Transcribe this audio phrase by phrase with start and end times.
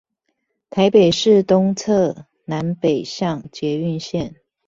[0.71, 4.37] 台北市東側南北向捷運線